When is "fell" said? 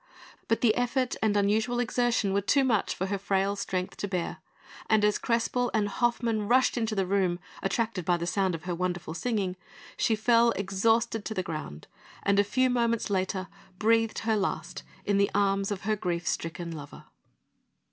10.15-10.53